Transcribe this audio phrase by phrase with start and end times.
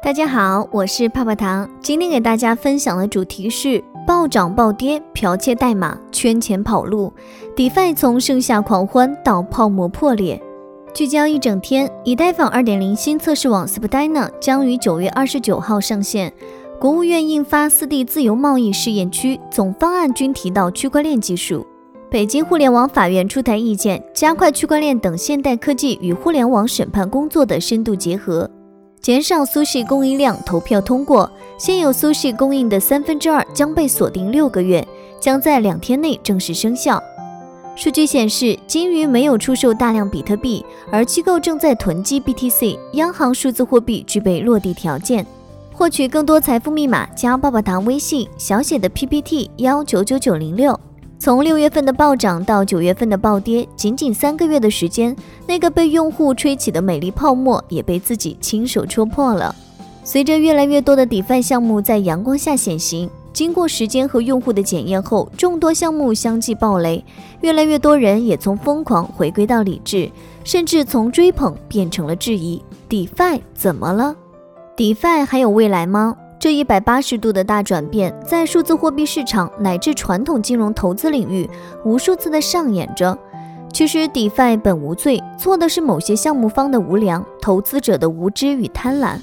[0.00, 1.68] 大家好，我是泡泡糖。
[1.80, 7.12] 今天给大家分享的主题是暴涨暴跌、剽窃代码、圈钱跑路。
[7.56, 10.40] DeFi 从盛夏狂欢到泡沫破裂。
[10.94, 16.32] 聚焦一整天，以太坊2.0新测试网 Spdina 将于九月二十九号上线。
[16.78, 21.66] 国务院印发四地自由贸易试验区总方案均提到区块链技术。
[22.08, 28.48] 北京互联网法院出台意见，加快区块链等现代科技与互联网审判工作的深度结合。
[29.00, 31.30] 减少苏式供应量，投票通过。
[31.58, 34.86] 现有苏式供应的三分之二将被锁定六个月，
[35.18, 37.02] 将在两天内正式生效。
[37.74, 42.78] 数据显示，金鱼没有出售大量比特币，而机构正在囤积 BTC。
[42.94, 45.24] 央行数字货币具备落地条件。
[45.72, 50.78] 获取更多财富密码，加爸爸糖微信小写的 PPT 幺九九九零六。
[51.20, 55.14] 从六月份的暴涨到九月份的暴跌，仅仅三个月的时间，
[55.48, 59.52] 那个被用户吹起的美丽泡沫也被自己亲手戳破了。
[60.04, 67.04] 随着越来越多的 DeFi 项目在阳光下显形，经过时间和用户的检验后，众多项目相继爆雷，
[67.40, 70.08] 越来越多人也从疯狂回归到理智，
[70.44, 74.14] 甚至从追捧变成了质疑：DeFi 怎么了
[74.76, 76.16] ？DeFi 还有未来吗？
[76.40, 81.50] 这一百八十度的大转变，在数字货币市场乃至传统金融投资领域
[81.84, 83.18] 无数次的上演着。
[83.72, 89.18] 其实，DeFi 本无罪，错的是某些项目方的无良、投资者的无知与贪婪。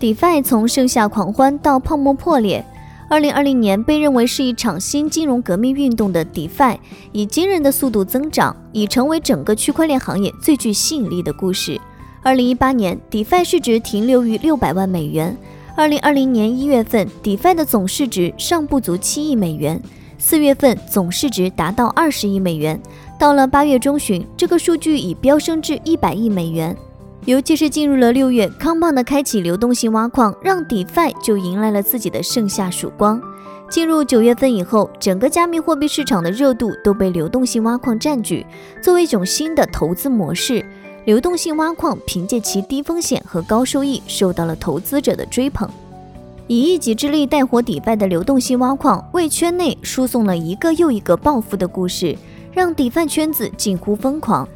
[0.00, 2.64] DeFi 从盛夏狂欢到泡沫破裂，
[3.08, 6.76] 二零二零年被认为是一场新金融革命运动的 DeFi，
[7.12, 11.80] 以惊人的速度增长，已成为整个区块链行业最具吸引力的故事。
[12.24, 15.36] 二零一八年，DeFi 市值停留于六百万美元。
[15.78, 19.80] 二零二零年一月份，DeFi 的总市值尚不足七亿美元，
[20.18, 22.82] 四月份总市值达到二十亿美元，
[23.16, 26.76] 到了八月中旬，这个数据已飙升至一百亿美元。
[27.26, 33.22] 尤其是进入了六月，康棒的开启流动性挖矿，让 DeFi 就迎来了自己的盛夏曙光。
[33.70, 38.44] 进入九月份以后，整个加密货币市场的热度都被流动性挖矿占据，
[38.82, 40.64] 作为一种新的投资模式。
[41.08, 45.66] 流动性挖矿凭借其低风险和高收益，受到了投资者的追捧。
[46.48, 52.14] 以一己之力带火底拜的流动性挖矿，为圈内输送了一个又一个暴富的故事，
[52.52, 54.46] 让底饭圈子近乎疯狂。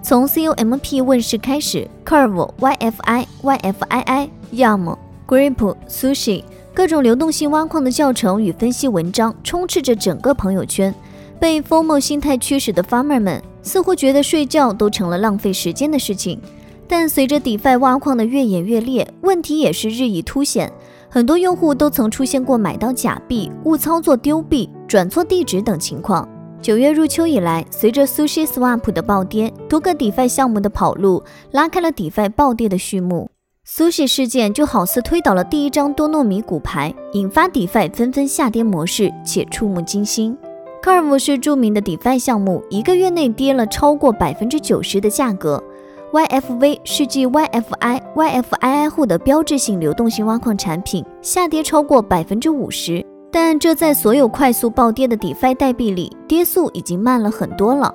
[0.00, 10.94] 从 COMP 问世开始，Curve、YFI、YFII、Yam、Grip、Sushi 各种流动性挖矿的教程与分析文章充斥着整个朋友圈。
[11.40, 13.42] 被 FOMO 心态驱使的 Farmer 们。
[13.68, 16.40] 似乎觉得睡觉都成了浪费时间的事情，
[16.88, 20.72] 但随着 DeFi 挖矿的越演越烈，问题也是日益凸显。
[21.10, 26.26] 很多用户都曾出现过买到假币、误操作丢币、转错地址等情况。
[26.60, 33.30] 九月入秋以来，随着 Sushi Swap 的暴跌，多个 DeFi 项目的跑路，拉开了 DeFi 暴跌的序幕。
[33.66, 40.36] Sushi 事件就好似推倒了第一张多糯米骨牌，引发 DeFi 纷纷下跌模式，且触目惊心。
[40.88, 45.62] 二五是著名的 DeFi 项目，一个月内跌了超过百分之九十的价格。
[46.12, 53.04] YFV 是继 YFI、YFII 后的标志性流动性挖矿产品，下跌超过百分之五十。
[53.30, 57.92] 但这在所有快速暴跌的 DeFi 代币里，跌速已经慢了很多了。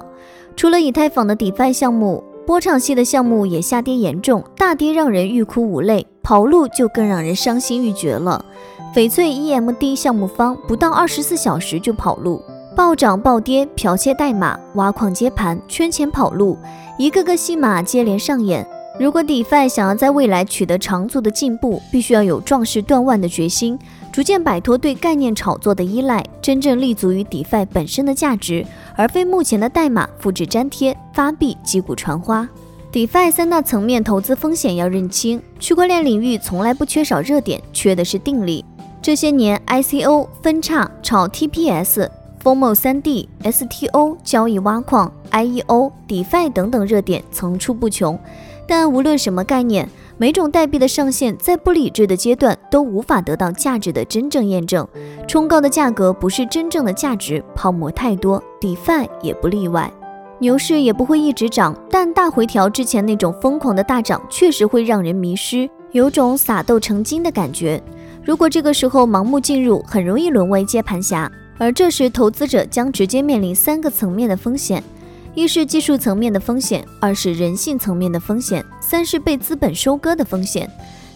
[0.55, 8.45] 除了以太坊的 DeFi 项目，波场系的项目也下跌严重，大跌让人欲哭无泪，跑路就更让人伤心欲绝了。
[8.93, 12.39] 翡翠 EMD 项目方不到二十四小时就跑路。
[12.75, 16.57] 暴涨暴跌，剽窃代码，挖矿接盘，圈钱跑路，
[16.97, 18.67] 一个个戏码接连上演。
[18.99, 23.77] 如果 DeFi 想要在未来取得长足的进步，必须要有壮士断腕的决心，
[24.11, 32.47] 逐渐摆脱对概念炒作的依赖，真正立足于 DeFi 本身的价值，而非目前的代码复制粘贴、发币击鼓传花。
[32.91, 38.65] DeFi 三大层面投资风险要认清，区块链领域从来不缺少热点，缺的是定力。
[39.01, 42.09] 这些年，ICO 分叉炒 TPS。
[42.43, 48.19] FOMO 三 D、STO 交易挖矿、IEO、DeFi 等等热点层出不穷，
[48.67, 49.87] 但无论什么概念，
[50.17, 54.85] 每种代币的上限在不理智的阶段都无法得到价值的真正验证。
[55.25, 59.89] 冲高的价格不是真正的价值，泡沫太多，DeFi 也不例外。
[60.39, 67.81] 牛市也不会一直涨，但大回调之前那种疯狂的大涨确实会让人迷失，有种撒豆成金的感觉。
[68.21, 71.31] 如果这个时候盲目进入，很容易沦为接盘侠。
[71.57, 74.83] 而这时，投资者将直接面临三个层面的风险：
[75.35, 80.69] 一是技术层面的风险，二是人性层面的风险，三是被资本收割的风险。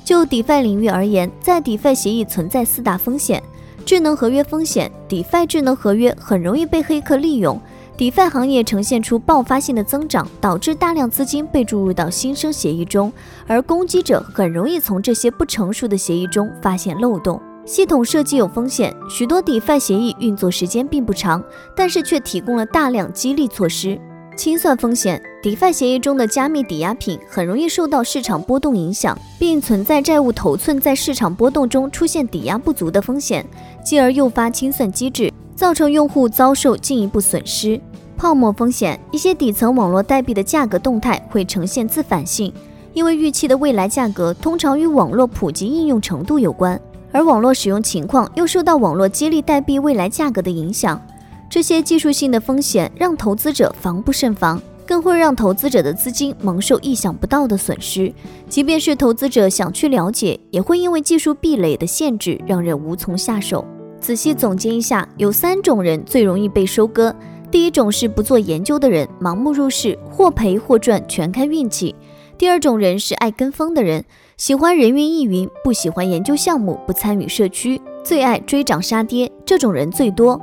[0.05, 3.43] 就 DeFi 领域而言，在 DeFi 协议存在四大风险：
[3.85, 7.59] 智能合约风险，DeFi 智能合约很容易被黑客利用
[7.97, 13.11] ；，DeFi 行业呈现出爆发性的增长，导致大量资金被注入到新生协议中，
[13.47, 17.41] 而攻击者很容易从这些不成熟的协议中发现漏洞。
[17.67, 21.43] 系统设计有风险，许多 DeFi 协议运作时间并不长，
[21.75, 23.99] 但是却提供了大量激励措施。
[24.37, 33.45] 清算风险，DeFi 协议中的加密抵押品很容易受到市场波动影响，并存在债务头寸在市场波动中出现抵押不足的风险，
[33.83, 37.77] 继而诱发清算机制，造成用户遭受进一步损失。
[38.15, 42.53] 泡沫风险，一些底层网络代币的价格动态会呈现自反性，
[42.93, 46.79] 因为预期的未来价格通常与网络普及应用程度有关。
[47.11, 51.01] 而网络使用情况又受到网络激励代币未来价格的影响，
[51.49, 58.13] 这些技术性的风险让投资者防不胜防，更会让投资者的资金蒙受意想不到的损失。
[58.49, 63.65] 即便是投资者想去了解，也会因为技术壁垒的限制，让人无从下手。
[63.99, 67.15] 仔细总结一下，有三种人最容易被收割：
[67.49, 71.95] 第一种是不做研究的人，盲目入市，或赔或赚，全看运气；
[72.37, 74.05] 第二种人是爱跟风的人。
[74.37, 80.39] 喜欢人云亦云，不喜欢研究项目，不参与社区，最爱追涨杀跌，这种人最多。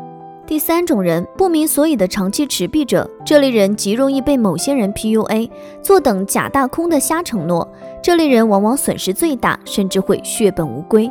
[0.48, 5.48] 第三种人，不明所以的长期持币者，这类人极容易被某些人 PUA，
[5.80, 11.08] 坐等假大空的瞎承诺，这类人往往损失最大，甚至会血本无归。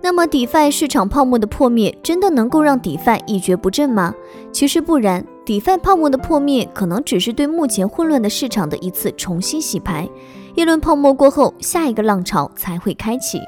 [0.00, 4.14] 那么，DeFi 市场泡沫的破灭，真的能够让 DeFi 一蹶不振吗？
[4.50, 10.08] 其实不然，DeFi 泡沫的破灭，可能只是对目前混乱的市场的一次重新洗牌。
[10.56, 13.42] 一轮泡沫过后，下一个浪潮才会开启。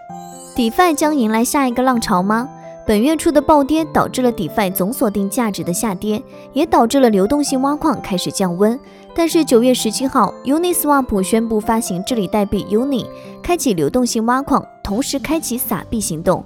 [0.55, 2.47] DeFi 将迎来下一个浪潮吗？
[2.87, 6.23] 本月初的暴跌导致了 DeFi 总锁定价值的下跌，
[6.53, 8.79] 也导致了流动性挖矿开始降温。
[9.15, 13.07] 但是九月十七号，Uniswap 宣布发行治理代币 Uni，
[13.43, 16.45] 开启流动性挖矿，同时开启撒币行动。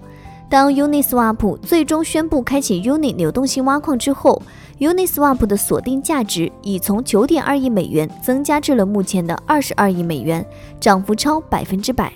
[0.48, 4.40] 当 Uniswap 最终宣布开启 Uni 流动性挖矿之后
[4.78, 10.44] ，Uniswap 的锁定价值已从九点二亿美元增加至了目前的二十二亿美元，
[10.80, 12.12] 涨幅超百分之百。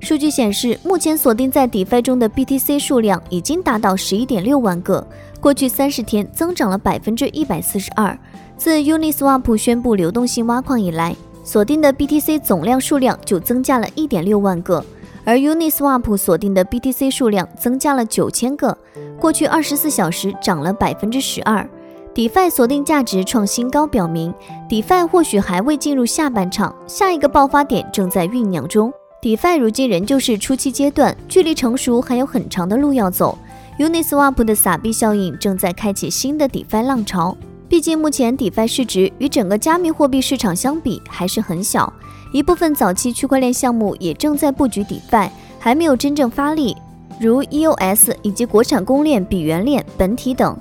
[0.00, 5.06] 数据显示，目前锁定在 DeFi 中的 BTC 数量已经达到十一点六万个，
[5.40, 8.18] 过去三十天增长了百分之一百四十二。
[8.56, 14.84] 自 Uniswap 宣布流动性挖矿以来，锁定的 BTC 总量数量就增加了一点六万个。
[15.24, 18.76] 而 Uniswap 锁定的 BTC 数量增加了九千个，
[19.18, 21.66] 过去二十四小时涨了百分之十二。
[22.14, 24.32] DeFi 锁定价值创新高，表明
[24.68, 28.92] DeFi 或许还未进入下半场，下一个爆发点正在酝酿中。
[29.20, 33.36] DeFi 如今仍旧是初期阶段，距离成熟还有很长的路要走。
[33.80, 37.36] Uniswap 的撒币效应正在开启新的 DeFi 浪潮，
[37.68, 41.92] 毕竟目前 DeFi 市值与整个加密货币市场相比还是很小。
[42.32, 46.76] 一部分早期区块链项目也正在布局 DeFi，还没有真正发力，
[47.18, 50.56] 如 EOS 以及国产公链、比原链、本体等。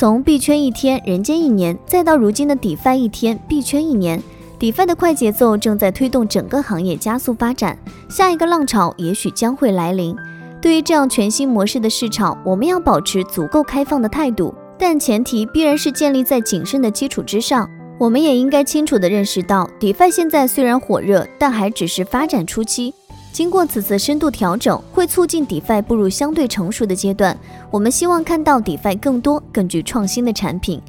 [0.00, 4.18] 从币圈一天，人间一年，再到如今的 DeFi 一天，币圈一年
[4.58, 7.76] ，DeFi 的快节奏正在推动整个行业加速发展，
[8.08, 10.16] 下一个浪潮也许将会来临。
[10.58, 17.68] 对于这样全新模式的市场，我们要保持足够开放的态度，但前提必然是建立在谨慎的基础之上。
[17.98, 22.94] 我们也应该清楚地认识到，DeFi 现在虽然火热，但还只是发展初期。
[23.32, 27.36] 经过此次深度调整，会促进 DeFi 步入相对成熟的阶段。
[27.70, 30.80] 我们希望看到 DeFi 更多、更具创新的产品。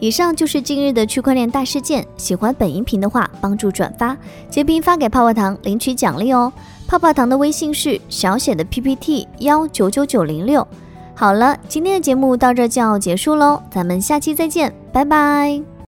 [0.00, 2.06] 以上就是今日的区块链大事件。
[2.16, 4.16] 喜欢本音频的话，帮助转发、
[4.48, 6.50] 截屏发给泡泡糖领取奖励哦。
[6.88, 10.66] 泡泡糖的微信是小写的 PPT 幺九九九零六。
[11.14, 15.70] 好了，今天的节目到这就要结束喽，咱们下期再见，拜拜。